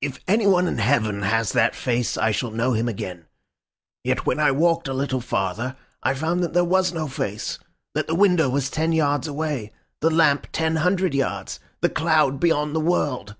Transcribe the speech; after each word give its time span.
If 0.00 0.20
anyone 0.28 0.68
in 0.68 0.78
heaven 0.78 1.22
has 1.22 1.50
that 1.50 1.74
face 1.74 2.16
I 2.16 2.30
shall 2.30 2.52
know 2.52 2.74
him 2.74 2.86
again. 2.86 3.26
Yet 4.04 4.24
when 4.24 4.38
I 4.38 4.52
walked 4.52 4.86
a 4.86 4.92
little 4.94 5.20
farther 5.20 5.76
I 6.00 6.14
found 6.14 6.44
that 6.44 6.52
there 6.52 6.62
was 6.64 6.92
no 6.92 7.08
face, 7.08 7.58
that 7.92 8.06
the 8.06 8.14
window 8.14 8.48
was 8.48 8.70
ten 8.70 8.92
yards 8.92 9.26
away, 9.26 9.72
the 10.00 10.10
lamp 10.10 10.46
ten 10.52 10.76
hundred 10.76 11.12
yards, 11.12 11.58
the 11.80 11.88
cloud 11.90 12.38
beyond 12.38 12.72
the 12.72 12.78
world. 12.80 13.34